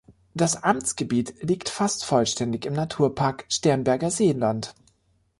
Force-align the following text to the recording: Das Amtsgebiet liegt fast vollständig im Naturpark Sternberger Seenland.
Das 0.33 0.63
Amtsgebiet 0.63 1.35
liegt 1.43 1.69
fast 1.69 2.05
vollständig 2.05 2.65
im 2.65 2.73
Naturpark 2.73 3.45
Sternberger 3.51 4.09
Seenland. 4.09 4.73